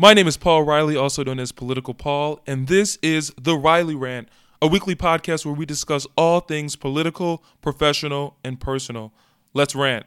[0.00, 3.94] My name is Paul Riley, also known as Political Paul, and this is The Riley
[3.94, 4.30] Rant,
[4.62, 9.12] a weekly podcast where we discuss all things political, professional, and personal.
[9.52, 10.06] Let's rant.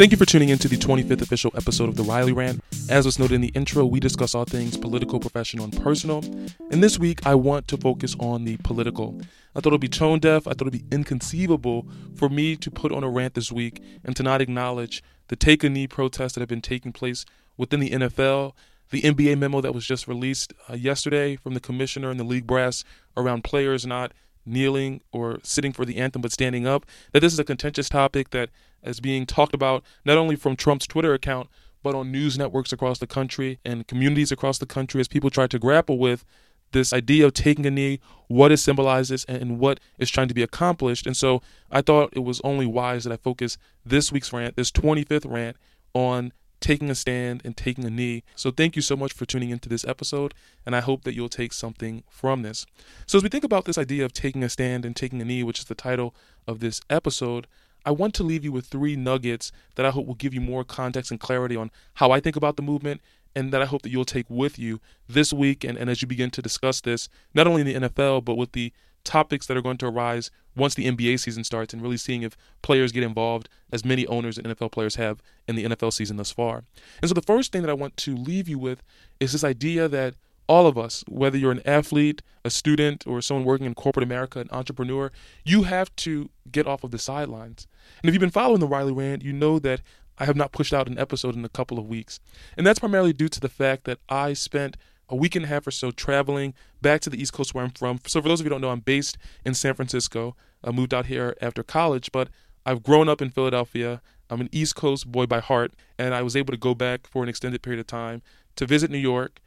[0.00, 2.64] Thank you for tuning in to the 25th official episode of The Riley Rant.
[2.88, 6.24] As was noted in the intro, we discuss all things political, professional, and personal.
[6.70, 9.20] And this week, I want to focus on the political.
[9.54, 12.56] I thought it would be tone deaf, I thought it would be inconceivable for me
[12.56, 15.86] to put on a rant this week and to not acknowledge the take a knee
[15.86, 17.26] protests that have been taking place
[17.58, 18.52] within the NFL,
[18.88, 22.46] the NBA memo that was just released uh, yesterday from the commissioner and the league
[22.46, 22.84] brass
[23.18, 24.12] around players not
[24.44, 28.30] kneeling or sitting for the anthem but standing up, that this is a contentious topic
[28.30, 28.50] that
[28.82, 31.48] is being talked about not only from Trump's Twitter account,
[31.82, 35.46] but on news networks across the country and communities across the country as people try
[35.46, 36.24] to grapple with
[36.72, 40.42] this idea of taking a knee, what it symbolizes, and what is trying to be
[40.42, 41.06] accomplished.
[41.06, 44.70] And so I thought it was only wise that I focus this week's rant, this
[44.70, 45.56] 25th rant,
[45.94, 48.22] on taking a stand and taking a knee.
[48.36, 51.28] So thank you so much for tuning into this episode, and I hope that you'll
[51.28, 52.66] take something from this.
[53.06, 55.42] So as we think about this idea of taking a stand and taking a knee,
[55.42, 56.14] which is the title
[56.46, 57.46] of this episode,
[57.84, 60.64] I want to leave you with three nuggets that I hope will give you more
[60.64, 63.00] context and clarity on how I think about the movement
[63.34, 66.08] and that I hope that you'll take with you this week and, and as you
[66.08, 68.72] begin to discuss this, not only in the NFL, but with the
[69.04, 72.36] topics that are going to arise once the NBA season starts and really seeing if
[72.62, 76.30] players get involved, as many owners and NFL players have in the NFL season thus
[76.30, 76.64] far.
[77.00, 78.82] And so the first thing that I want to leave you with
[79.20, 80.14] is this idea that
[80.48, 84.40] all of us, whether you're an athlete, a student, or someone working in corporate America,
[84.40, 85.12] an entrepreneur,
[85.44, 87.68] you have to get off of the sidelines.
[88.02, 89.80] And if you've been following the Riley Rant, you know that
[90.18, 92.18] I have not pushed out an episode in a couple of weeks.
[92.56, 94.76] And that's primarily due to the fact that I spent
[95.10, 97.70] a week and a half or so traveling back to the East Coast where I'm
[97.70, 98.00] from.
[98.06, 100.36] So, for those of you who don't know, I'm based in San Francisco.
[100.64, 102.28] I moved out here after college, but
[102.64, 104.00] I've grown up in Philadelphia.
[104.30, 107.22] I'm an East Coast boy by heart, and I was able to go back for
[107.22, 108.22] an extended period of time
[108.56, 109.40] to visit New York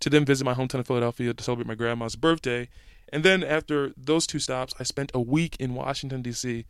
[0.00, 2.68] to then visit my hometown of Philadelphia to celebrate my grandma's birthday.
[3.12, 6.64] And then after those two stops, I spent a week in Washington, D.C.,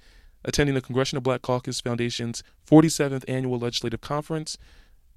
[0.45, 4.57] attending the Congressional Black Caucus Foundation's 47th annual legislative conference.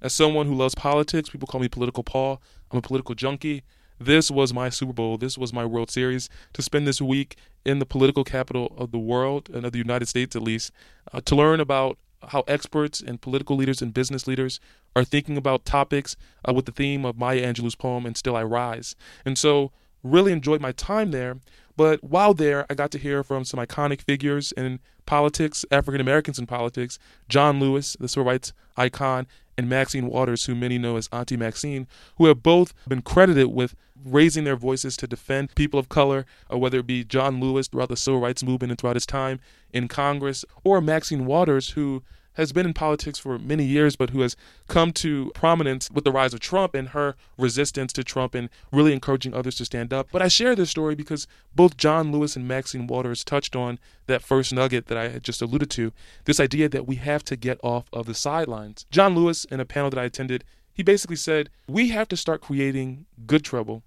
[0.04, 2.42] As someone who loves politics, people call me Political Paul.
[2.70, 3.62] I'm a political junkie.
[3.98, 5.16] This was my Super Bowl.
[5.16, 6.28] This was my World Series.
[6.52, 10.06] To spend this week in the political capital of the world, and of the United
[10.06, 10.72] States at least,
[11.14, 11.96] uh, to learn about
[12.28, 14.60] how experts and political leaders and business leaders
[14.94, 16.16] are thinking about topics
[16.46, 18.94] uh, with the theme of Maya Angelou's poem and Still I Rise.
[19.24, 19.72] And so
[20.02, 21.38] really enjoyed my time there.
[21.78, 26.38] But while there, I got to hear from some iconic figures in politics, African Americans
[26.38, 26.98] in politics,
[27.28, 29.26] John Lewis, the civil rights icon,
[29.56, 33.74] and Maxine Waters, who many know as Auntie Maxine, who have both been credited with
[34.04, 37.88] raising their voices to defend people of color, or whether it be John Lewis throughout
[37.88, 39.40] the civil rights movement and throughout his time
[39.72, 42.02] in Congress, or Maxine Waters, who
[42.34, 44.36] has been in politics for many years, but who has
[44.68, 48.92] come to prominence with the rise of Trump and her resistance to Trump and really
[48.92, 50.08] encouraging others to stand up.
[50.12, 54.22] But I share this story because both John Lewis and Maxine Waters touched on that
[54.22, 55.92] first nugget that I had just alluded to
[56.24, 58.86] this idea that we have to get off of the sidelines.
[58.90, 62.40] John Lewis, in a panel that I attended, he basically said, We have to start
[62.40, 63.82] creating good trouble.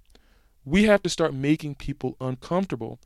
[0.65, 2.99] We have to start making people uncomfortable.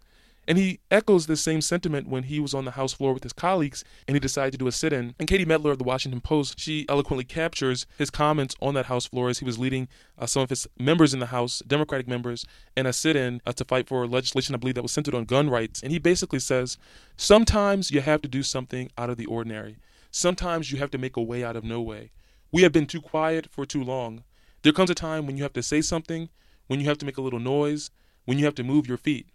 [0.47, 3.33] And he echoes the same sentiment when he was on the House floor with his
[3.33, 5.13] colleagues and he decided to do a sit in.
[5.19, 9.05] And Katie Mettler of the Washington Post, she eloquently captures his comments on that House
[9.05, 9.87] floor as he was leading
[10.17, 13.53] uh, some of his members in the House, Democratic members, in a sit in uh,
[13.53, 15.81] to fight for legislation, I believe, that was centered on gun rights.
[15.83, 16.77] And he basically says
[17.17, 19.77] sometimes you have to do something out of the ordinary,
[20.09, 22.11] sometimes you have to make a way out of no way.
[22.51, 24.23] We have been too quiet for too long.
[24.63, 26.29] There comes a time when you have to say something,
[26.67, 27.91] when you have to make a little noise,
[28.25, 29.27] when you have to move your feet.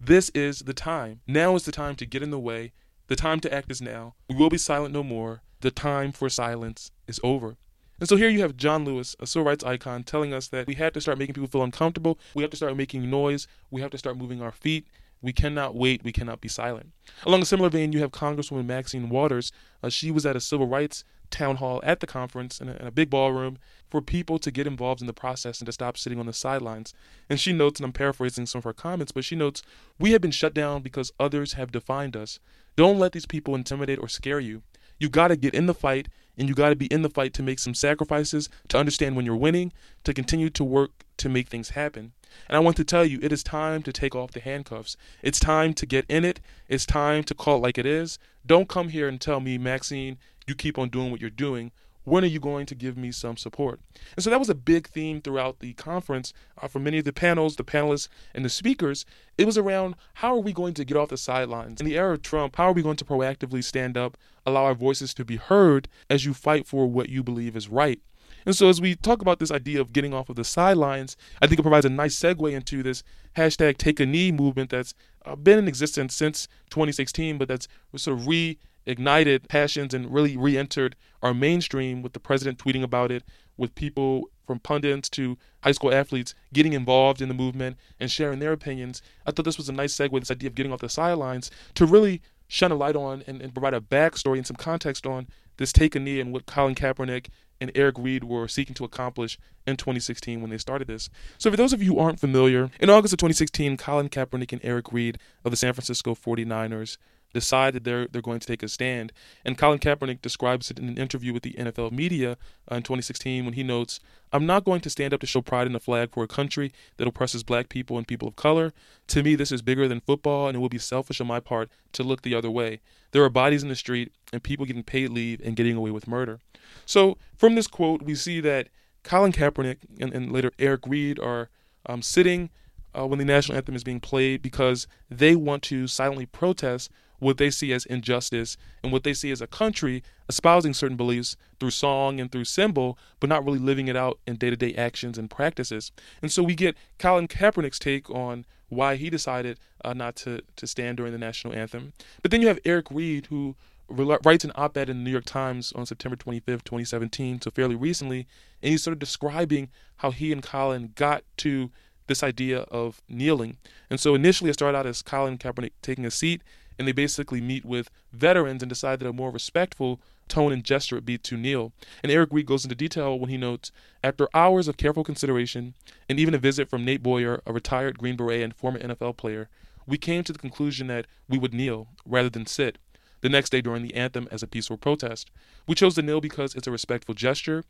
[0.00, 1.20] This is the time.
[1.26, 2.72] Now is the time to get in the way.
[3.08, 4.14] The time to act is now.
[4.28, 5.42] We will be silent no more.
[5.60, 7.56] The time for silence is over.
[7.98, 10.74] And so here you have John Lewis, a civil rights icon, telling us that we
[10.74, 12.16] have to start making people feel uncomfortable.
[12.32, 13.48] We have to start making noise.
[13.72, 14.86] We have to start moving our feet.
[15.20, 16.04] We cannot wait.
[16.04, 16.92] We cannot be silent.
[17.26, 19.52] Along a similar vein, you have Congresswoman Maxine Waters.
[19.82, 22.86] Uh, she was at a civil rights town hall at the conference in a, in
[22.86, 23.58] a, big ballroom
[23.90, 26.94] for people to get involved in the process and to stop sitting on the sidelines.
[27.28, 29.62] And she notes, and I'm paraphrasing some of her comments, but she notes,
[29.98, 32.38] We have been shut down because others have defined us.
[32.76, 34.62] Don't let these people intimidate or scare you.
[34.98, 37.34] You got to get in the fight, and you got to be in the fight
[37.34, 39.72] to make some sacrifices, to understand when you're winning,
[40.04, 42.12] to continue to work to make things happen.
[42.48, 44.96] And I want to tell you, it is time to take off the handcuffs.
[45.22, 46.40] It's time to get in it.
[46.68, 48.18] It's time to call it like it is.
[48.46, 51.72] Don't come here and tell me, Maxine, you keep on doing what you're doing.
[52.04, 53.80] When are you going to give me some support?
[54.16, 57.12] And so that was a big theme throughout the conference uh, for many of the
[57.12, 59.04] panels, the panelists, and the speakers.
[59.36, 61.82] It was around how are we going to get off the sidelines?
[61.82, 64.16] In the era of Trump, how are we going to proactively stand up,
[64.48, 68.00] allow our voices to be heard as you fight for what you believe is right?
[68.46, 71.46] And so, as we talk about this idea of getting off of the sidelines, I
[71.46, 73.02] think it provides a nice segue into this
[73.36, 74.94] hashtag take a knee movement that's
[75.26, 80.56] uh, been in existence since 2016, but that's sort of reignited passions and really re
[80.56, 83.22] entered our mainstream with the president tweeting about it,
[83.56, 88.38] with people from pundits to high school athletes getting involved in the movement and sharing
[88.38, 89.02] their opinions.
[89.26, 91.84] I thought this was a nice segue, this idea of getting off the sidelines, to
[91.84, 95.28] really shine a light on and, and provide a backstory and some context on
[95.58, 97.28] this take a knee and what Colin Kaepernick
[97.60, 101.10] and Eric Reid were seeking to accomplish in 2016 when they started this.
[101.36, 104.60] So, for those of you who aren't familiar, in August of 2016, Colin Kaepernick and
[104.64, 106.96] Eric Reid of the San Francisco 49ers
[107.32, 109.12] decide that they're they're going to take a stand.
[109.44, 112.36] And Colin Kaepernick describes it in an interview with the NFL media
[112.70, 114.00] uh, in 2016 when he notes,
[114.32, 116.72] "I'm not going to stand up to show pride in a flag for a country
[116.96, 118.72] that oppresses black people and people of color.
[119.08, 121.70] To me, this is bigger than football, and it will be selfish on my part
[121.92, 122.80] to look the other way.
[123.12, 126.08] There are bodies in the street and people getting paid leave and getting away with
[126.08, 126.40] murder."
[126.86, 128.68] So from this quote, we see that
[129.02, 131.48] Colin Kaepernick and, and later Eric Reid are
[131.86, 132.50] um, sitting
[132.98, 137.38] uh, when the national anthem is being played because they want to silently protest what
[137.38, 141.70] they see as injustice and what they see as a country espousing certain beliefs through
[141.70, 145.18] song and through symbol, but not really living it out in day to day actions
[145.18, 145.90] and practices.
[146.22, 150.66] And so we get Colin Kaepernick's take on why he decided uh, not to, to
[150.66, 151.92] stand during the national anthem.
[152.22, 153.56] But then you have Eric Reid, who
[153.88, 157.74] writes an op ed in the New York Times on September 25th, 2017, so fairly
[157.74, 158.26] recently,
[158.62, 161.70] and he's sort of describing how he and Colin got to
[162.06, 163.56] this idea of kneeling.
[163.88, 166.42] And so initially it started out as Colin Kaepernick taking a seat,
[166.78, 170.96] and they basically meet with veterans and decide that a more respectful tone and gesture
[170.96, 171.72] would be to kneel.
[172.02, 173.72] And Eric Reid goes into detail when he notes
[174.04, 175.74] After hours of careful consideration,
[176.08, 179.48] and even a visit from Nate Boyer, a retired Green Beret and former NFL player,
[179.86, 182.78] we came to the conclusion that we would kneel rather than sit
[183.20, 185.30] the next day during the anthem as a peaceful protest.
[185.66, 187.64] We chose to kneel because it's a respectful gesture.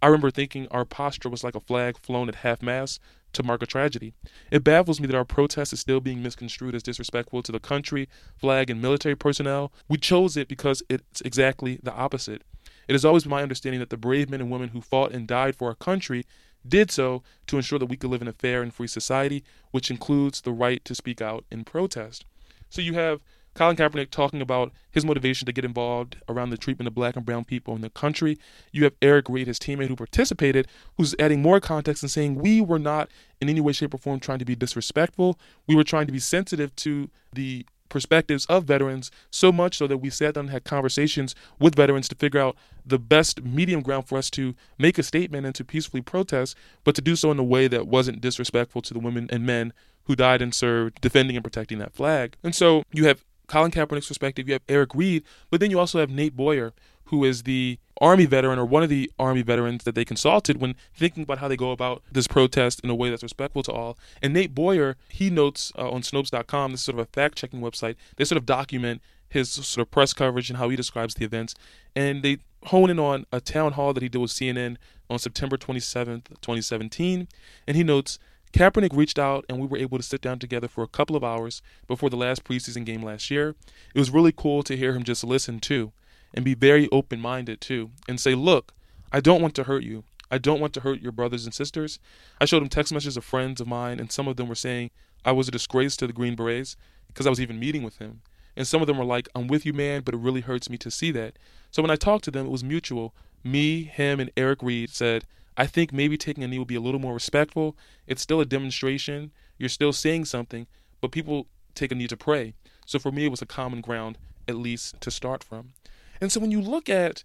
[0.00, 3.00] I remember thinking our posture was like a flag flown at half mast
[3.34, 4.14] to mark a tragedy.
[4.50, 8.08] It baffles me that our protest is still being misconstrued as disrespectful to the country,
[8.36, 9.72] flag, and military personnel.
[9.88, 12.42] We chose it because it's exactly the opposite.
[12.88, 15.26] It has always been my understanding that the brave men and women who fought and
[15.26, 16.24] died for our country
[16.66, 19.90] did so to ensure that we could live in a fair and free society, which
[19.90, 22.24] includes the right to speak out in protest.
[22.70, 23.20] So you have
[23.54, 27.24] Colin Kaepernick talking about his motivation to get involved around the treatment of black and
[27.24, 28.38] brown people in the country.
[28.72, 32.60] You have Eric Reid, his teammate who participated, who's adding more context and saying we
[32.60, 33.10] were not
[33.40, 35.38] in any way, shape, or form trying to be disrespectful.
[35.66, 39.98] We were trying to be sensitive to the perspectives of veterans, so much so that
[39.98, 42.56] we sat down and had conversations with veterans to figure out
[42.86, 46.94] the best medium ground for us to make a statement and to peacefully protest, but
[46.94, 49.74] to do so in a way that wasn't disrespectful to the women and men
[50.04, 52.34] who died and served defending and protecting that flag.
[52.42, 53.22] And so you have
[53.52, 56.72] Colin Kaepernick's perspective, you have Eric Reid, but then you also have Nate Boyer,
[57.06, 60.74] who is the Army veteran or one of the Army veterans that they consulted when
[60.94, 63.98] thinking about how they go about this protest in a way that's respectful to all.
[64.22, 67.60] And Nate Boyer, he notes uh, on Snopes.com, this is sort of a fact checking
[67.60, 71.24] website, they sort of document his sort of press coverage and how he describes the
[71.26, 71.54] events.
[71.94, 74.78] And they hone in on a town hall that he did with CNN
[75.10, 77.28] on September 27th, 2017.
[77.66, 78.18] And he notes,
[78.52, 81.24] Kaepernick reached out and we were able to sit down together for a couple of
[81.24, 83.54] hours before the last preseason game last year.
[83.94, 85.92] It was really cool to hear him just listen too
[86.34, 88.72] and be very open minded too and say, Look,
[89.10, 90.04] I don't want to hurt you.
[90.30, 91.98] I don't want to hurt your brothers and sisters.
[92.40, 94.90] I showed him text messages of friends of mine, and some of them were saying
[95.26, 96.74] I was a disgrace to the Green Berets
[97.06, 98.22] because I was even meeting with him.
[98.56, 100.78] And some of them were like, I'm with you, man, but it really hurts me
[100.78, 101.38] to see that.
[101.70, 103.14] So when I talked to them, it was mutual.
[103.44, 105.24] Me, him, and Eric Reid said,
[105.56, 107.76] I think maybe taking a knee will be a little more respectful.
[108.06, 109.32] It's still a demonstration.
[109.58, 110.66] You're still saying something,
[111.00, 112.54] but people take a knee to pray.
[112.86, 114.18] So for me, it was a common ground,
[114.48, 115.72] at least to start from.
[116.20, 117.24] And so when you look at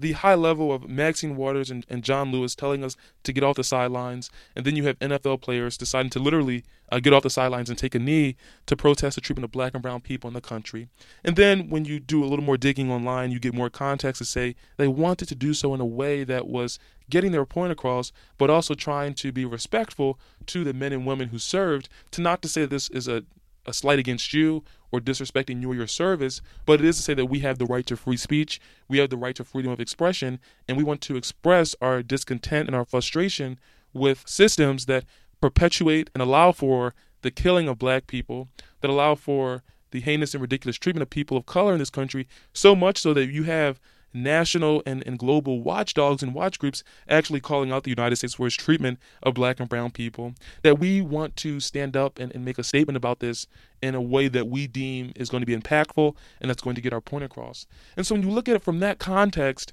[0.00, 3.56] the high level of Maxine Waters and, and John Lewis telling us to get off
[3.56, 7.30] the sidelines, and then you have NFL players deciding to literally uh, get off the
[7.30, 8.36] sidelines and take a knee
[8.66, 10.88] to protest the treatment of black and brown people in the country.
[11.24, 14.24] And then when you do a little more digging online, you get more context to
[14.24, 16.78] say they wanted to do so in a way that was
[17.10, 21.28] getting their point across, but also trying to be respectful to the men and women
[21.28, 23.24] who served, to not to say this is a
[23.68, 27.14] a slight against you or disrespecting you or your service, but it is to say
[27.14, 29.80] that we have the right to free speech, we have the right to freedom of
[29.80, 33.58] expression, and we want to express our discontent and our frustration
[33.92, 35.04] with systems that
[35.40, 38.48] perpetuate and allow for the killing of black people,
[38.80, 42.26] that allow for the heinous and ridiculous treatment of people of color in this country,
[42.52, 43.80] so much so that you have
[44.12, 48.46] national and, and global watchdogs and watch groups actually calling out the United States for
[48.46, 50.34] its treatment of black and brown people.
[50.62, 53.46] That we want to stand up and, and make a statement about this
[53.82, 56.82] in a way that we deem is going to be impactful and that's going to
[56.82, 57.66] get our point across.
[57.96, 59.72] And so when you look at it from that context,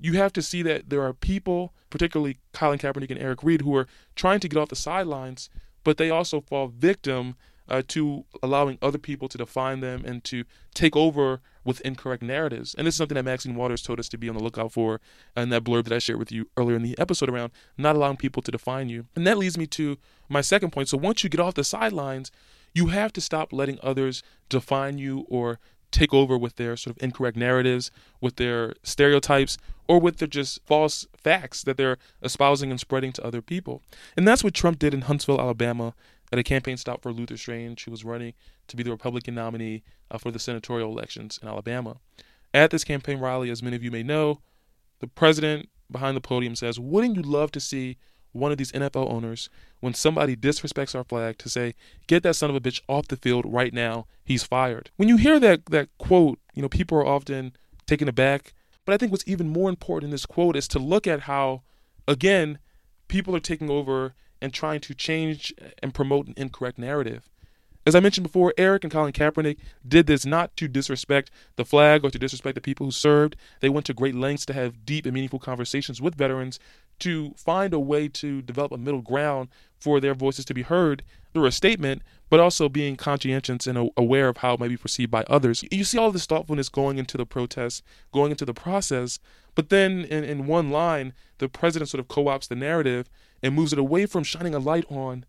[0.00, 3.76] you have to see that there are people, particularly Colin Kaepernick and Eric Reid, who
[3.76, 3.86] are
[4.16, 5.50] trying to get off the sidelines,
[5.84, 7.36] but they also fall victim
[7.68, 10.44] uh, to allowing other people to define them and to
[10.74, 12.74] take over with incorrect narratives.
[12.74, 15.00] And this is something that Maxine Waters told us to be on the lookout for
[15.36, 18.16] in that blurb that I shared with you earlier in the episode around not allowing
[18.16, 19.06] people to define you.
[19.16, 19.96] And that leads me to
[20.28, 20.88] my second point.
[20.88, 22.30] So once you get off the sidelines,
[22.74, 25.58] you have to stop letting others define you or
[25.94, 27.90] take over with their sort of incorrect narratives,
[28.20, 29.56] with their stereotypes,
[29.86, 33.80] or with their just false facts that they're espousing and spreading to other people.
[34.16, 35.94] And that's what Trump did in Huntsville, Alabama,
[36.32, 38.34] at a campaign stop for Luther Strange, who was running
[38.68, 41.96] to be the Republican nominee uh, for the senatorial elections in Alabama.
[42.52, 44.40] At this campaign rally, as many of you may know,
[45.00, 47.96] the president behind the podium says, Wouldn't you love to see
[48.34, 49.48] one of these NFL owners,
[49.80, 51.74] when somebody disrespects our flag, to say,
[52.08, 54.06] "Get that son of a bitch off the field right now.
[54.24, 58.52] He's fired." When you hear that that quote, you know people are often taken aback.
[58.84, 61.62] But I think what's even more important in this quote is to look at how,
[62.06, 62.58] again,
[63.08, 67.28] people are taking over and trying to change and promote an incorrect narrative.
[67.86, 72.02] As I mentioned before, Eric and Colin Kaepernick did this not to disrespect the flag
[72.02, 73.36] or to disrespect the people who served.
[73.60, 76.58] They went to great lengths to have deep and meaningful conversations with veterans
[77.00, 79.48] to find a way to develop a middle ground
[79.78, 81.02] for their voices to be heard
[81.34, 85.10] through a statement, but also being conscientious and aware of how it might be perceived
[85.10, 85.64] by others.
[85.70, 89.18] You see all this thoughtfulness going into the protest, going into the process,
[89.54, 93.10] but then in, in one line, the president sort of co opts the narrative
[93.44, 95.24] and moves it away from shining a light on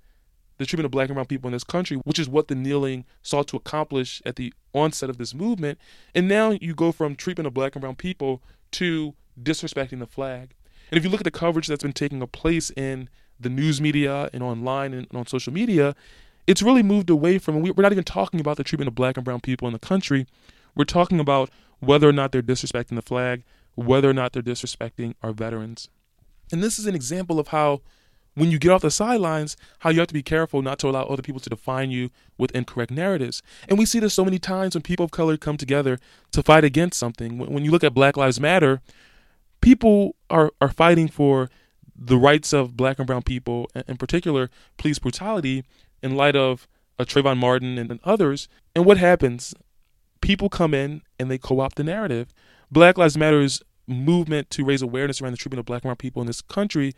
[0.58, 3.04] the treatment of black and brown people in this country, which is what the kneeling
[3.22, 5.78] sought to accomplish at the onset of this movement.
[6.16, 8.42] And now you go from treatment of black and brown people
[8.72, 10.56] to disrespecting the flag.
[10.90, 14.30] And if you look at the coverage that's been taking place in the news media
[14.32, 15.94] and online and on social media,
[16.48, 19.26] it's really moved away from, we're not even talking about the treatment of black and
[19.26, 20.26] brown people in the country.
[20.74, 23.44] We're talking about whether or not they're disrespecting the flag,
[23.74, 25.90] whether or not they're disrespecting our veterans.
[26.52, 27.82] And this is an example of how
[28.36, 31.04] when you get off the sidelines, how you have to be careful not to allow
[31.04, 33.42] other people to define you with incorrect narratives.
[33.68, 36.00] And we see this so many times when people of color come together
[36.32, 37.38] to fight against something.
[37.38, 38.82] When, you look at Black Lives Matter,
[39.62, 41.50] people are, are fighting for
[41.98, 45.64] the rights of black and brown people, in particular, police brutality,
[46.04, 46.68] in light of
[47.00, 48.50] uh, Trayvon Martin and, and others.
[48.76, 49.56] And what happens?
[50.20, 52.34] People come in and they co opt the narrative.
[52.70, 56.22] Black Lives Matter's movement to raise awareness around the treatment of black and brown people
[56.22, 56.94] in this country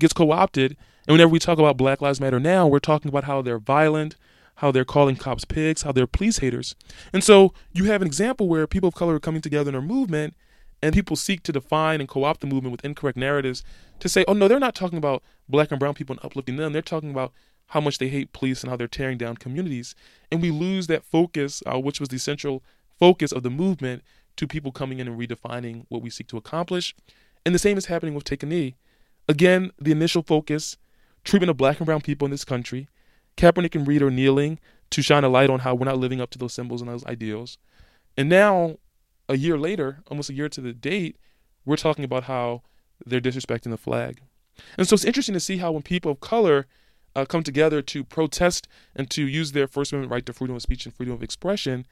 [0.00, 0.76] gets co-opted.
[1.06, 4.16] And whenever we talk about Black Lives Matter now, we're talking about how they're violent,
[4.56, 6.74] how they're calling cops pigs, how they're police haters.
[7.12, 9.80] And so you have an example where people of color are coming together in a
[9.80, 10.34] movement
[10.82, 13.62] and people seek to define and co-opt the movement with incorrect narratives
[14.00, 16.72] to say, oh no, they're not talking about black and brown people and uplifting them.
[16.72, 17.32] They're talking about
[17.68, 19.94] how much they hate police and how they're tearing down communities.
[20.32, 22.62] And we lose that focus, uh, which was the central
[22.98, 24.02] focus of the movement,
[24.36, 26.94] to people coming in and redefining what we seek to accomplish.
[27.44, 28.74] And the same is happening with Take a Knee.
[29.30, 30.76] Again, the initial focus
[31.22, 32.88] treatment of black and brown people in this country.
[33.36, 34.58] Kaepernick and Reid are kneeling
[34.90, 37.06] to shine a light on how we're not living up to those symbols and those
[37.06, 37.56] ideals.
[38.16, 38.78] And now,
[39.28, 41.16] a year later, almost a year to the date,
[41.64, 42.62] we're talking about how
[43.06, 44.20] they're disrespecting the flag.
[44.76, 46.66] And so it's interesting to see how when people of color
[47.14, 50.62] uh, come together to protest and to use their First Amendment right to freedom of
[50.62, 51.86] speech and freedom of expression,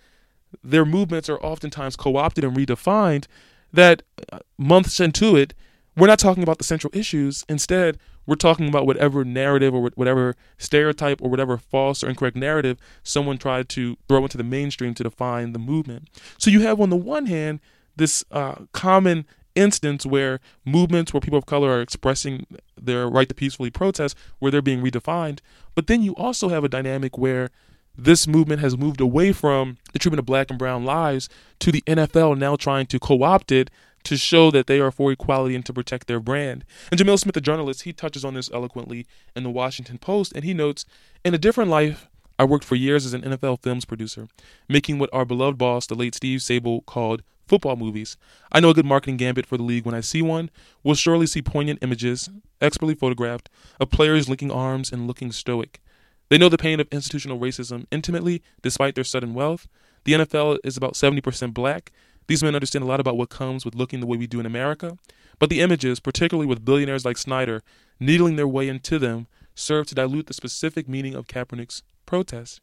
[0.65, 3.27] their movements are oftentimes co opted and redefined.
[3.73, 4.03] That
[4.33, 5.55] uh, months into it,
[5.99, 7.45] we're not talking about the central issues.
[7.49, 12.79] Instead, we're talking about whatever narrative or whatever stereotype or whatever false or incorrect narrative
[13.03, 16.09] someone tried to throw into the mainstream to define the movement.
[16.37, 17.61] So you have, on the one hand,
[17.97, 22.47] this uh, common instance where movements where people of color are expressing
[22.81, 25.41] their right to peacefully protest, where they're being redefined.
[25.75, 27.51] But then you also have a dynamic where
[27.97, 31.29] this movement has moved away from the treatment of black and brown lives
[31.59, 33.71] to the NFL now trying to co opt it
[34.05, 36.65] to show that they are for equality and to protect their brand.
[36.91, 40.45] And Jamil Smith, the journalist, he touches on this eloquently in the Washington Post, and
[40.45, 40.85] he notes
[41.25, 44.29] In a different life, I worked for years as an NFL films producer,
[44.69, 48.17] making what our beloved boss, the late Steve Sabol, called football movies.
[48.53, 50.51] I know a good marketing gambit for the league when I see one.
[50.85, 52.29] We'll surely see poignant images,
[52.61, 53.51] expertly photographed,
[53.81, 55.81] of players linking arms and looking stoic.
[56.29, 59.67] They know the pain of institutional racism intimately, despite their sudden wealth.
[60.05, 61.91] The NFL is about 70% black,
[62.29, 64.47] these men understand a lot about what comes with looking the way we do in
[64.47, 64.97] America,
[65.39, 67.63] but the images, particularly with billionaires like Snyder,
[67.99, 72.61] needling their way into them, serve to dilute the specific meaning of Kaepernick's protest.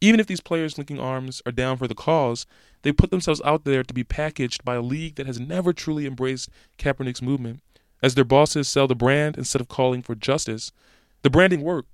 [0.00, 2.46] Even if these players linking arms are down for the cause,
[2.82, 6.06] they put themselves out there to be packaged by a league that has never truly
[6.06, 7.60] embraced Kaepernick's movement.
[8.02, 10.70] As their bosses sell the brand instead of calling for justice,
[11.22, 11.88] the branding worked.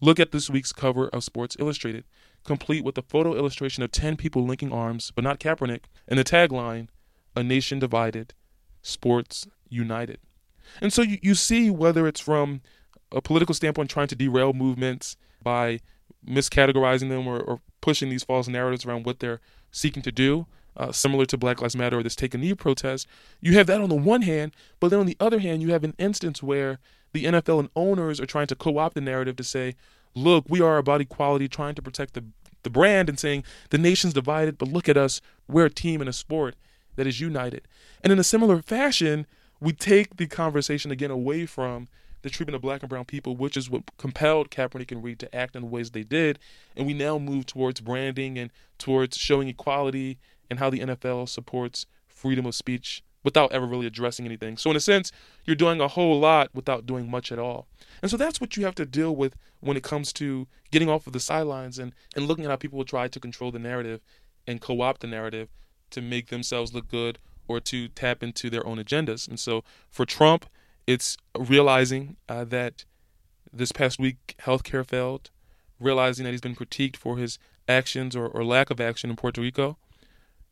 [0.00, 2.04] Look at this week's cover of Sports Illustrated,
[2.44, 6.24] complete with a photo illustration of 10 people linking arms, but not Kaepernick, and the
[6.24, 6.88] tagline,
[7.36, 8.34] A Nation Divided,
[8.82, 10.18] Sports United.
[10.80, 12.62] And so you, you see whether it's from
[13.12, 15.80] a political standpoint trying to derail movements by
[16.26, 19.40] miscategorizing them or, or pushing these false narratives around what they're
[19.70, 23.06] seeking to do, uh, similar to Black Lives Matter or this Take a Knee protest.
[23.40, 25.84] You have that on the one hand, but then on the other hand, you have
[25.84, 26.78] an instance where
[27.12, 29.74] the NFL and owners are trying to co opt the narrative to say,
[30.18, 32.24] look, we are about equality, trying to protect the,
[32.62, 36.08] the brand and saying the nation's divided, but look at us, we're a team in
[36.08, 36.54] a sport
[36.96, 37.66] that is united.
[38.02, 39.26] And in a similar fashion,
[39.60, 41.88] we take the conversation again away from
[42.22, 45.34] the treatment of black and brown people, which is what compelled Kaepernick and Reid to
[45.34, 46.38] act in the ways they did.
[46.76, 50.18] And we now move towards branding and towards showing equality
[50.50, 54.56] and how the NFL supports freedom of speech without ever really addressing anything.
[54.56, 55.12] So, in a sense,
[55.44, 57.66] you're doing a whole lot without doing much at all.
[58.02, 61.06] And so that's what you have to deal with when it comes to getting off
[61.06, 64.00] of the sidelines and, and looking at how people will try to control the narrative
[64.46, 65.48] and co opt the narrative
[65.90, 69.26] to make themselves look good or to tap into their own agendas.
[69.26, 70.46] And so for Trump,
[70.86, 72.84] it's realizing uh, that
[73.52, 75.30] this past week healthcare failed,
[75.80, 79.40] realizing that he's been critiqued for his actions or, or lack of action in Puerto
[79.40, 79.78] Rico.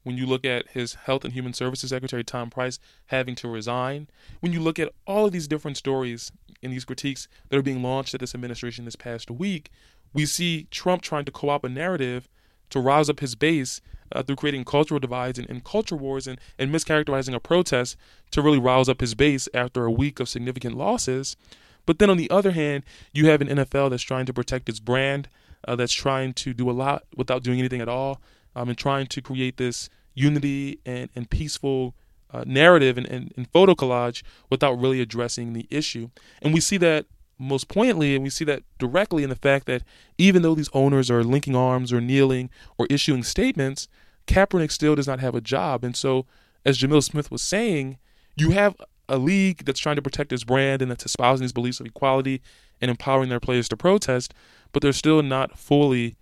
[0.06, 4.06] When you look at his Health and Human Services Secretary Tom Price having to resign,
[4.38, 6.30] when you look at all of these different stories
[6.62, 9.68] and these critiques that are being launched at this administration this past week,
[10.12, 12.28] we see Trump trying to co opt a narrative
[12.70, 13.80] to rouse up his base
[14.12, 17.96] uh, through creating cultural divides and, and culture wars and, and mischaracterizing a protest
[18.30, 21.36] to really rouse up his base after a week of significant losses.
[21.84, 24.78] But then on the other hand, you have an NFL that's trying to protect its
[24.78, 25.28] brand,
[25.66, 28.20] uh, that's trying to do a lot without doing anything at all,
[28.56, 31.94] um, and trying to create this unity and, and peaceful
[32.32, 36.08] uh, narrative and, and, and photo collage without really addressing the issue.
[36.42, 37.06] And we see that
[37.38, 39.82] most poignantly, and we see that directly in the fact that
[40.16, 43.88] even though these owners are linking arms or kneeling or issuing statements,
[44.26, 45.84] Kaepernick still does not have a job.
[45.84, 46.26] And so,
[46.64, 47.98] as Jamil Smith was saying,
[48.36, 48.74] you have
[49.08, 52.40] a league that's trying to protect its brand and that's espousing these beliefs of equality
[52.80, 54.34] and empowering their players to protest,
[54.72, 56.16] but they're still not fully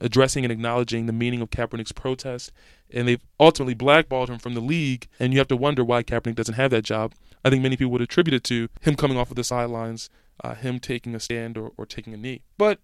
[0.00, 2.52] addressing and acknowledging the meaning of Kaepernick's protest.
[2.92, 5.08] And they've ultimately blackballed him from the league.
[5.18, 7.14] And you have to wonder why Kaepernick doesn't have that job.
[7.44, 10.10] I think many people would attribute it to him coming off of the sidelines
[10.42, 12.42] uh, him taking a stand or, or taking a knee.
[12.58, 12.80] But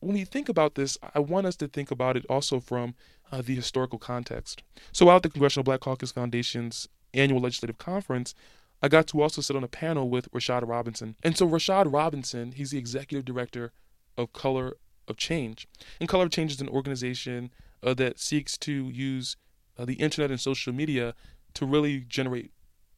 [0.00, 2.94] when we think about this, I want us to think about it also from
[3.32, 4.62] uh, the historical context.
[4.92, 8.34] So, at the Congressional Black Caucus Foundation's annual legislative conference,
[8.82, 11.16] I got to also sit on a panel with Rashad Robinson.
[11.22, 13.72] And so, Rashad Robinson, he's the executive director
[14.16, 14.74] of Color
[15.08, 15.68] of Change.
[16.00, 17.50] And Color of Change is an organization
[17.82, 19.36] uh, that seeks to use
[19.78, 21.14] uh, the internet and social media
[21.54, 22.52] to really generate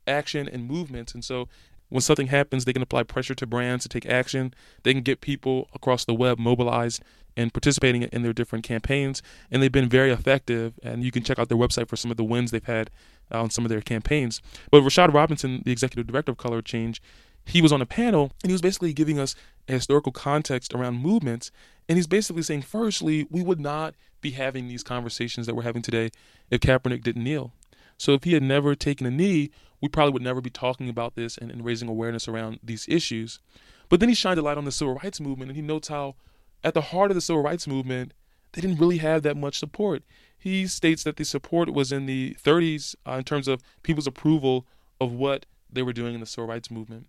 [0.07, 1.14] action and movements.
[1.14, 1.49] And so
[1.88, 4.53] when something happens, they can apply pressure to brands to take action.
[4.83, 7.03] They can get people across the web mobilized
[7.37, 9.23] and participating in their different campaigns.
[9.51, 10.75] And they've been very effective.
[10.83, 12.90] And you can check out their website for some of the wins they've had
[13.31, 14.42] on some of their campaigns.
[14.71, 17.01] But Rashad Robinson, the executive director of Color Change,
[17.48, 19.34] he was on a panel and he was basically giving us
[19.68, 21.50] a historical context around movements.
[21.88, 25.82] And he's basically saying, firstly, we would not be having these conversations that we're having
[25.82, 26.11] today
[26.50, 27.52] if Kaepernick didn't kneel.
[27.96, 31.14] So if he had never taken a knee, we probably would never be talking about
[31.14, 33.40] this and, and raising awareness around these issues.
[33.88, 36.16] But then he shined a light on the civil rights movement and he notes how,
[36.62, 38.12] at the heart of the civil rights movement,
[38.52, 40.02] they didn't really have that much support.
[40.38, 44.66] He states that the support was in the 30s uh, in terms of people's approval
[45.00, 47.06] of what they were doing in the civil rights movement.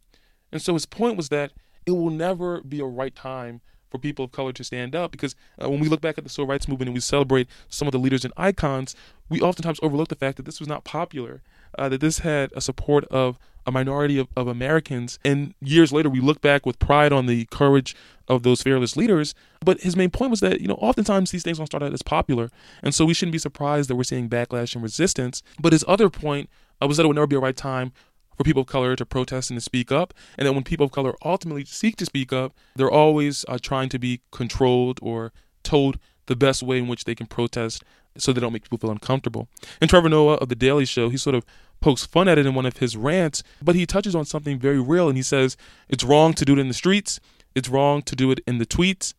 [0.51, 1.51] And so his point was that
[1.85, 5.35] it will never be a right time for people of color to stand up because
[5.61, 7.91] uh, when we look back at the civil rights movement and we celebrate some of
[7.91, 8.95] the leaders and icons,
[9.29, 11.41] we oftentimes overlook the fact that this was not popular,
[11.77, 15.19] uh, that this had a support of a minority of, of Americans.
[15.23, 17.95] And years later, we look back with pride on the courage
[18.27, 19.35] of those fearless leaders.
[19.59, 22.01] But his main point was that, you know, oftentimes these things don't start out as
[22.01, 22.49] popular.
[22.81, 25.43] And so we shouldn't be surprised that we're seeing backlash and resistance.
[25.59, 26.49] But his other point
[26.81, 27.91] uh, was that it would never be a right time
[28.39, 30.13] for people of color to protest and to speak up.
[30.37, 33.89] And that when people of color ultimately seek to speak up, they're always uh, trying
[33.89, 37.83] to be controlled or told the best way in which they can protest
[38.17, 39.49] so they don't make people feel uncomfortable.
[39.81, 41.45] And Trevor Noah of The Daily Show, he sort of
[41.81, 44.79] pokes fun at it in one of his rants, but he touches on something very
[44.79, 45.57] real and he says
[45.89, 47.19] it's wrong to do it in the streets,
[47.55, 49.13] it's wrong to do it in the tweets,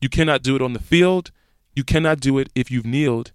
[0.00, 1.30] you cannot do it on the field,
[1.76, 3.30] you cannot do it if you've kneeled,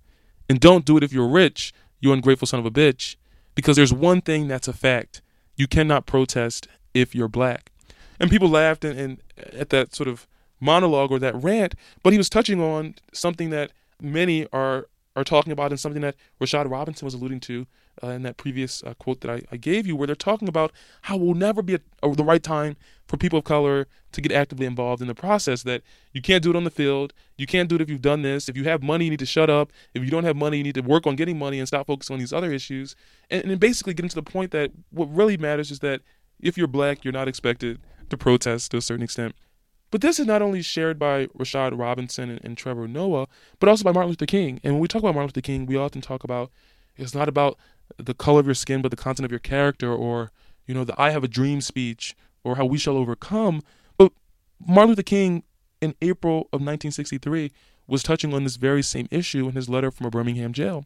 [0.50, 3.16] and don't do it if you're rich, you ungrateful son of a bitch,
[3.56, 5.22] because there's one thing that's a fact
[5.60, 7.72] you cannot protest if you're black.
[8.20, 9.22] And people laughed and, and
[9.54, 10.26] at that sort of
[10.60, 15.52] monologue or that rant, but he was touching on something that many are are talking
[15.52, 17.66] about and something that Rashad Robinson was alluding to
[18.04, 20.72] uh, in that previous uh, quote that I, I, gave you, where they're talking about
[21.04, 24.32] how will never be a, a, the right time for people of color to get
[24.32, 25.64] actively involved in the process.
[25.64, 25.82] That
[26.14, 27.14] you can't do it on the field.
[27.38, 28.48] You can't do it if you've done this.
[28.48, 29.72] If you have money, you need to shut up.
[29.94, 32.14] If you don't have money, you need to work on getting money and stop focusing
[32.14, 32.96] on these other issues.
[33.30, 36.02] And, and basically getting to the point that what really matters is that
[36.40, 39.36] if you're black, you're not expected to protest to a certain extent.
[39.92, 43.28] But this is not only shared by Rashad Robinson and, and, Trevor Noah,
[43.60, 44.60] but also by Martin Luther King.
[44.64, 46.52] And when we talk about Martin Luther King, we often talk about
[46.96, 47.58] it's not about
[47.98, 50.32] the color of your skin, but the content of your character, or
[50.68, 53.62] you know, the "I have a dream" speech, or how we shall overcome.
[53.98, 54.12] But
[54.66, 55.44] Martin Luther King,
[55.82, 57.52] in April of 1963,
[57.88, 60.86] was touching on this very same issue in his letter from a Birmingham jail.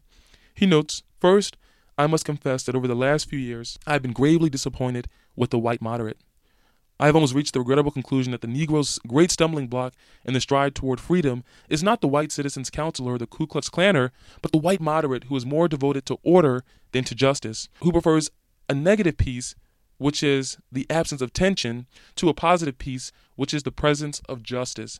[0.54, 1.56] He notes, first,
[1.98, 5.50] I must confess that over the last few years, I have been gravely disappointed with
[5.50, 6.18] the white moderate.
[7.04, 9.92] I have almost reached the regrettable conclusion that the Negro's great stumbling block
[10.24, 13.68] in the stride toward freedom is not the white citizen's counselor or the Ku Klux
[13.68, 17.92] Klanner, but the white moderate who is more devoted to order than to justice, who
[17.92, 18.30] prefers
[18.70, 19.54] a negative peace,
[19.98, 21.86] which is the absence of tension,
[22.16, 24.98] to a positive peace, which is the presence of justice,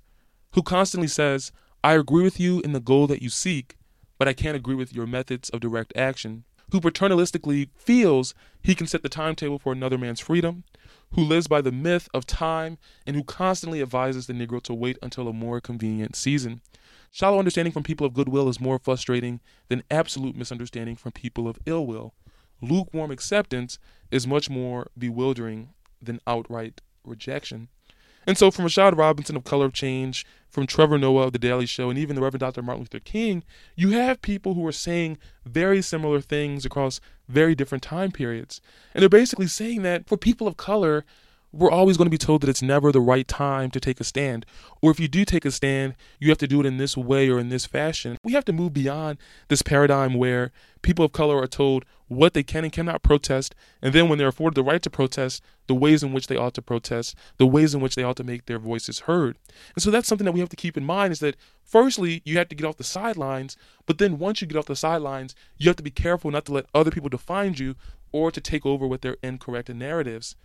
[0.52, 3.78] who constantly says, I agree with you in the goal that you seek,
[4.18, 8.86] but I can't agree with your methods of direct action, who paternalistically feels he can
[8.86, 10.64] set the timetable for another man's freedom,
[11.14, 14.98] who lives by the myth of time and who constantly advises the Negro to wait
[15.00, 16.60] until a more convenient season.
[17.12, 21.58] Shallow understanding from people of goodwill is more frustrating than absolute misunderstanding from people of
[21.66, 22.14] ill will.
[22.60, 23.78] Lukewarm acceptance
[24.10, 25.70] is much more bewildering
[26.02, 27.68] than outright rejection.
[28.26, 31.66] And so, from Rashad Robinson of Color of Change, from Trevor Noah of The Daily
[31.66, 32.62] Show, and even the Reverend Dr.
[32.62, 33.42] Martin Luther King,
[33.74, 38.60] you have people who are saying very similar things across very different time periods.
[38.94, 41.04] And they're basically saying that for people of color,
[41.54, 44.04] we're always going to be told that it's never the right time to take a
[44.04, 44.44] stand.
[44.82, 47.28] Or if you do take a stand, you have to do it in this way
[47.28, 48.18] or in this fashion.
[48.24, 50.50] We have to move beyond this paradigm where
[50.82, 54.28] people of color are told what they can and cannot protest, and then when they're
[54.28, 57.74] afforded the right to protest, the ways in which they ought to protest, the ways
[57.74, 59.38] in which they ought to make their voices heard.
[59.74, 62.36] And so that's something that we have to keep in mind is that firstly, you
[62.36, 65.68] have to get off the sidelines, but then once you get off the sidelines, you
[65.68, 67.74] have to be careful not to let other people define you
[68.12, 70.36] or to take over with their incorrect narratives.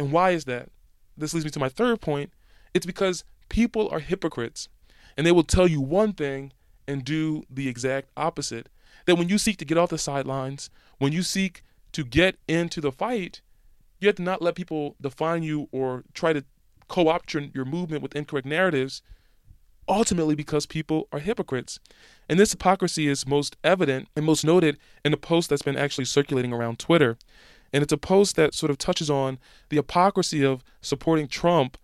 [0.00, 0.70] And why is that?
[1.14, 2.32] This leads me to my third point.
[2.72, 4.70] It's because people are hypocrites
[5.14, 6.54] and they will tell you one thing
[6.88, 8.70] and do the exact opposite.
[9.04, 12.80] That when you seek to get off the sidelines, when you seek to get into
[12.80, 13.42] the fight,
[13.98, 16.44] you have to not let people define you or try to
[16.88, 19.02] co opt your, your movement with incorrect narratives,
[19.86, 21.78] ultimately because people are hypocrites.
[22.26, 26.06] And this hypocrisy is most evident and most noted in a post that's been actually
[26.06, 27.18] circulating around Twitter.
[27.72, 31.78] And it's a post that sort of touches on the hypocrisy of supporting Trump,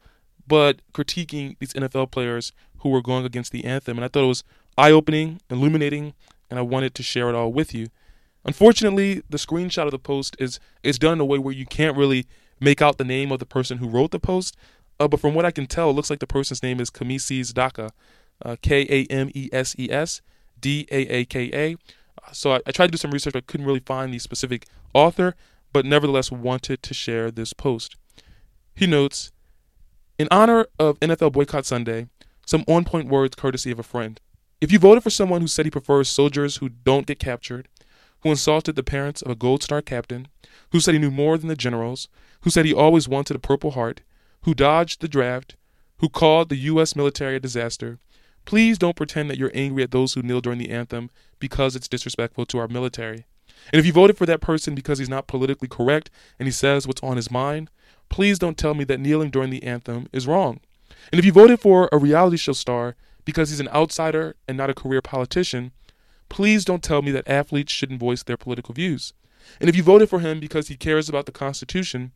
[0.46, 3.99] but critiquing these NFL players who were going against the anthem.
[3.99, 4.44] And I thought it was
[4.77, 6.14] eye opening, illuminating,
[6.51, 7.88] and I wanted to share it all with you.
[8.44, 11.96] Unfortunately, the screenshot of the post is is done in a way where you can't
[11.96, 12.27] really
[12.61, 14.57] make out the name of the person who wrote the post.
[14.99, 17.53] Uh, but from what I can tell, it looks like the person's name is Kameses
[17.53, 17.90] Daaka,
[18.44, 20.22] uh, K A M E S E S
[20.61, 21.77] D A A K A.
[22.33, 24.66] So I, I, tried to do some research, but I couldn't really find the specific
[24.94, 25.35] author
[25.72, 27.96] but nevertheless wanted to share this post.
[28.74, 29.33] He notes
[30.18, 32.09] In honor of NFL Boycott Sunday,
[32.46, 34.20] some on point words courtesy of a friend.
[34.61, 37.68] If you voted for someone who said he prefers soldiers who don't get captured,
[38.20, 40.29] who insulted the parents of a Gold Star captain,
[40.72, 42.09] who said he knew more than the generals,
[42.40, 44.02] who said he always wanted a Purple Heart,
[44.42, 45.57] who dodged the draft,
[45.98, 46.96] who called the U.S.
[46.96, 47.98] military a disaster,
[48.44, 51.88] please don't pretend that you're angry at those who kneel during the anthem because it's
[51.88, 53.26] disrespectful to our military.
[53.73, 56.87] And if you voted for that person because he's not politically correct and he says
[56.87, 57.71] what's on his mind,
[58.09, 60.61] please don't tell me that kneeling during the anthem is wrong.
[61.12, 64.71] And if you voted for a reality show star because he's an outsider and not
[64.71, 65.73] a career politician,
[66.29, 69.12] please don't tell me that athletes shouldn't voice their political views.
[69.61, 72.12] And if you voted for him because he cares about the Constitution,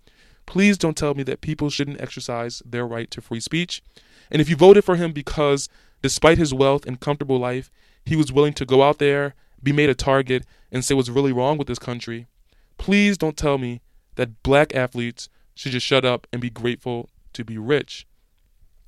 [0.47, 3.83] please don't tell me that people shouldn't exercise their right to free speech.
[4.31, 5.69] And if you voted for him because,
[6.03, 7.71] despite his wealth and comfortable life,
[8.05, 11.33] he was willing to go out there be made a target and say what's really
[11.33, 12.27] wrong with this country,
[12.79, 13.81] please don't tell me
[14.17, 18.07] that black athletes should just shut up and be grateful to be rich.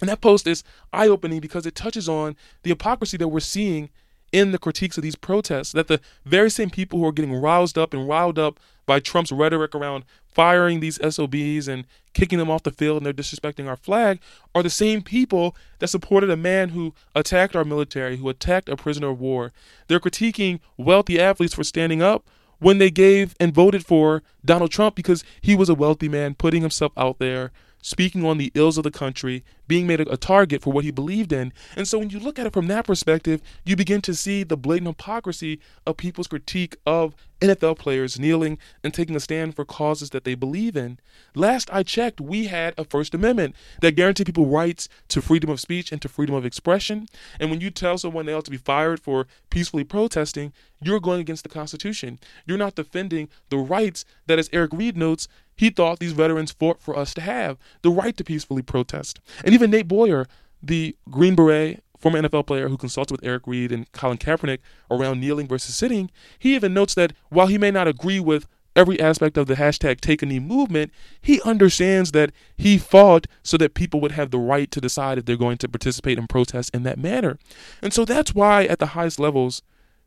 [0.01, 3.91] And that post is eye opening because it touches on the hypocrisy that we're seeing
[4.33, 5.73] in the critiques of these protests.
[5.73, 9.31] That the very same people who are getting roused up and riled up by Trump's
[9.31, 13.77] rhetoric around firing these SOBs and kicking them off the field and they're disrespecting our
[13.77, 14.19] flag
[14.55, 18.77] are the same people that supported a man who attacked our military, who attacked a
[18.77, 19.53] prisoner of war.
[19.89, 22.27] They're critiquing wealthy athletes for standing up
[22.59, 26.63] when they gave and voted for Donald Trump because he was a wealthy man putting
[26.63, 30.71] himself out there speaking on the ills of the country, being made a, target for
[30.71, 31.51] what he believed in.
[31.77, 34.55] And so when you look at it from that perspective, you begin to see the
[34.55, 40.11] blatant hypocrisy of people's critique of NFL players kneeling and taking a stand for causes
[40.11, 40.99] that they believe in.
[41.35, 45.59] Last I checked, we had a First Amendment that guaranteed people rights to freedom of
[45.59, 47.07] speech and to freedom of expression.
[47.41, 51.21] And when you tell someone they ought to be fired for peacefully protesting, you're going
[51.21, 52.19] against the Constitution.
[52.45, 56.81] You're not defending the rights that, as Eric Reid notes, he thought these veterans fought
[56.81, 59.21] for us to have the right to peacefully protest.
[59.45, 60.27] And even Nate Boyer,
[60.63, 64.59] the Green Beret, former NFL player who consulted with Eric Reid and Colin Kaepernick
[64.91, 68.99] around kneeling versus sitting, he even notes that while he may not agree with every
[69.01, 73.75] aspect of the hashtag take a knee movement, he understands that he fought so that
[73.75, 76.83] people would have the right to decide if they're going to participate in protest in
[76.83, 77.39] that manner.
[77.83, 79.63] And so that's why at the highest levels,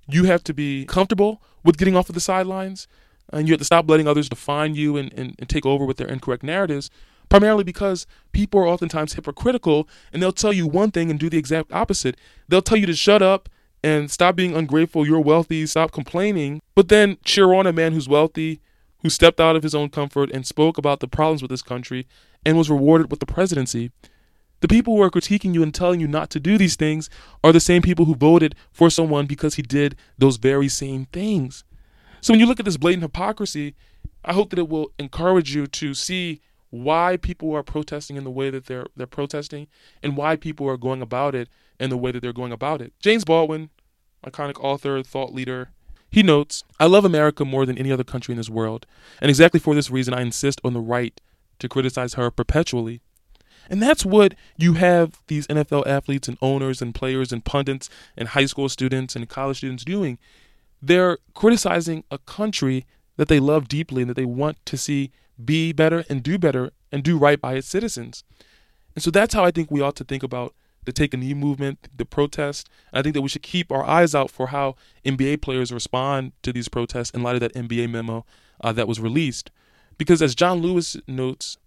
[0.07, 2.87] you have to be comfortable with getting off of the sidelines
[3.31, 5.97] and you have to stop letting others define you and, and, and take over with
[5.97, 6.89] their incorrect narratives
[7.29, 11.37] primarily because people are oftentimes hypocritical and they'll tell you one thing and do the
[11.37, 12.17] exact opposite.
[12.47, 13.49] They'll tell you to shut up
[13.83, 18.09] and stop being ungrateful, you're wealthy, stop complaining, but then cheer on a man who's
[18.09, 18.59] wealthy,
[19.03, 22.07] who stepped out of his own comfort and spoke about the problems with this country
[22.43, 23.91] and was rewarded with the presidency.
[24.61, 27.09] The people who are critiquing you and telling you not to do these things
[27.43, 31.63] are the same people who voted for someone because he did those very same things.
[32.21, 33.75] So when you look at this blatant hypocrisy,
[34.23, 36.41] I hope that it will encourage you to see
[36.83, 39.67] why people are protesting in the way that they're they're protesting
[40.03, 42.93] and why people are going about it in the way that they're going about it.
[42.99, 43.69] James Baldwin,
[44.25, 45.69] iconic author, thought leader,
[46.09, 48.85] he notes, I love America more than any other country in this world,
[49.21, 51.19] and exactly for this reason I insist on the right
[51.59, 53.01] to criticize her perpetually.
[53.69, 58.29] And that's what you have these NFL athletes and owners and players and pundits and
[58.29, 60.19] high school students and college students doing
[60.81, 62.85] they're criticizing a country
[63.17, 65.11] that they love deeply and that they want to see
[65.43, 68.23] be better and do better and do right by its citizens.
[68.95, 70.53] And so that's how I think we ought to think about
[70.85, 72.69] the take a knee movement, the protest.
[72.93, 76.53] I think that we should keep our eyes out for how NBA players respond to
[76.53, 78.25] these protests in light of that NBA memo
[78.61, 79.51] uh, that was released.
[79.97, 81.57] Because as John Lewis notes,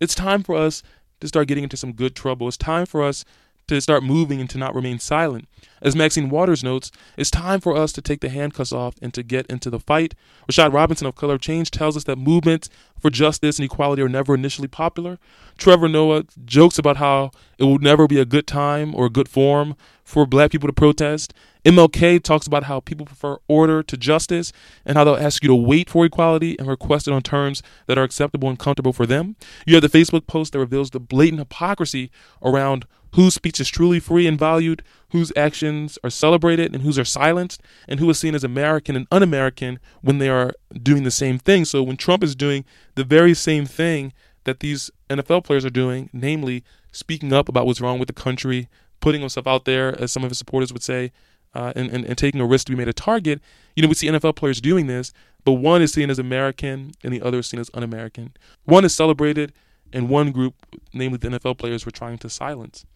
[0.00, 0.82] it's time for us
[1.20, 2.48] to start getting into some good trouble.
[2.48, 3.24] It's time for us
[3.68, 5.48] to start moving and to not remain silent.
[5.80, 9.22] As Maxine Waters notes, it's time for us to take the handcuffs off and to
[9.22, 10.14] get into the fight.
[10.48, 12.68] Rashad Robinson of Color Change tells us that movements
[13.00, 15.18] for justice and equality are never initially popular.
[15.58, 19.28] Trevor Noah jokes about how it will never be a good time or a good
[19.28, 19.76] form
[20.12, 21.32] for black people to protest.
[21.64, 24.52] MLK talks about how people prefer order to justice
[24.84, 27.96] and how they'll ask you to wait for equality and request it on terms that
[27.96, 29.36] are acceptable and comfortable for them.
[29.64, 32.10] You have the Facebook post that reveals the blatant hypocrisy
[32.42, 37.06] around whose speech is truly free and valued, whose actions are celebrated and whose are
[37.06, 41.10] silenced, and who is seen as American and un American when they are doing the
[41.10, 41.64] same thing.
[41.64, 44.12] So when Trump is doing the very same thing
[44.44, 48.68] that these NFL players are doing, namely speaking up about what's wrong with the country,
[49.02, 51.12] putting himself out there, as some of his supporters would say,
[51.54, 53.42] uh, and, and, and taking a risk to be made a target,
[53.76, 55.12] you know, we see NFL players doing this,
[55.44, 58.32] but one is seen as American and the other is seen as un American.
[58.64, 59.52] One is celebrated,
[59.92, 60.54] and one group,
[60.94, 62.86] namely the NFL players, were trying to silence.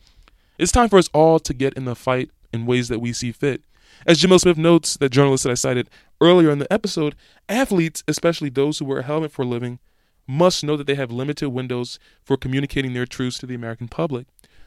[0.58, 3.32] It's time for us all to get in the fight in ways that we see
[3.32, 3.60] fit.
[4.06, 5.90] As Jamil Smith notes, that journalist that I cited
[6.20, 7.14] earlier in the episode,
[7.48, 9.80] athletes, especially those who wear a helmet for a living,
[10.26, 14.26] must know that they have limited windows for communicating their truths to the American public.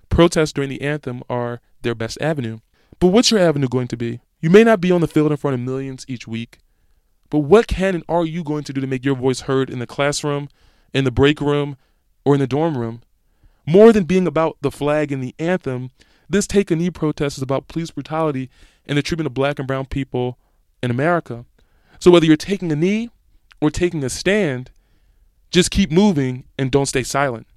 [0.10, 2.60] Protests during the anthem are their best avenue.
[3.00, 4.20] But what's your avenue going to be?
[4.42, 6.60] You may not be on the field in front of millions each week,
[7.30, 9.80] but what can and are you going to do to make your voice heard in
[9.80, 10.50] the classroom,
[10.94, 11.78] in the break room,
[12.26, 13.02] or in the dorm room?
[13.66, 15.92] More than being about the flag and the anthem,
[16.30, 18.50] this Take a Knee protest is about police brutality
[18.86, 20.38] and the treatment of black and brown people
[20.82, 21.46] in America.
[22.00, 23.10] So whether you're taking a knee
[23.62, 24.72] or taking a stand,
[25.52, 27.48] just keep moving and don't stay silent.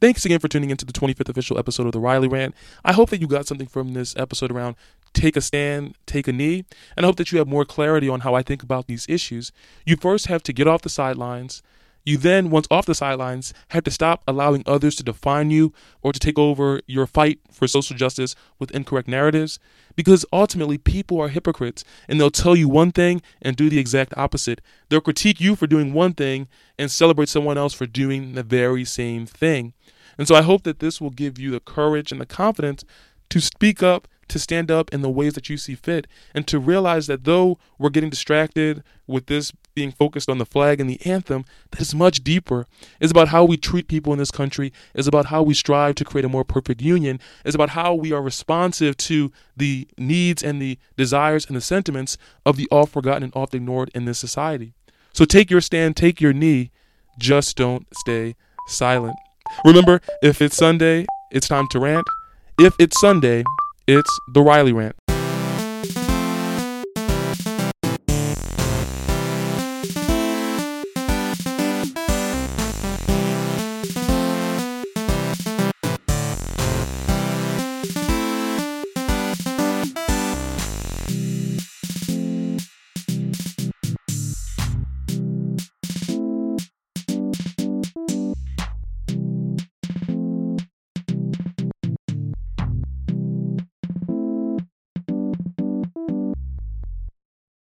[0.00, 2.54] Thanks again for tuning into the 25th official episode of the Riley Rant.
[2.82, 4.76] I hope that you got something from this episode around
[5.12, 6.64] take a stand, take a knee,
[6.96, 9.52] and I hope that you have more clarity on how I think about these issues.
[9.84, 11.62] You first have to get off the sidelines,
[12.10, 16.12] you then, once off the sidelines, have to stop allowing others to define you or
[16.12, 19.58] to take over your fight for social justice with incorrect narratives.
[19.96, 24.12] Because ultimately, people are hypocrites and they'll tell you one thing and do the exact
[24.16, 24.60] opposite.
[24.88, 28.84] They'll critique you for doing one thing and celebrate someone else for doing the very
[28.84, 29.72] same thing.
[30.18, 32.84] And so I hope that this will give you the courage and the confidence
[33.30, 36.58] to speak up to stand up in the ways that you see fit and to
[36.58, 41.00] realize that though we're getting distracted with this being focused on the flag and the
[41.04, 42.66] anthem, that is much deeper.
[43.00, 44.72] It's about how we treat people in this country.
[44.94, 47.20] It's about how we strive to create a more perfect union.
[47.44, 52.18] It's about how we are responsive to the needs and the desires and the sentiments
[52.44, 54.74] of the oft forgotten and oft ignored in this society.
[55.12, 56.70] So take your stand, take your knee,
[57.18, 58.36] just don't stay
[58.68, 59.16] silent.
[59.64, 62.06] Remember, if it's Sunday, it's time to rant.
[62.58, 63.44] If it's Sunday,
[63.90, 64.96] it's the Riley Rant.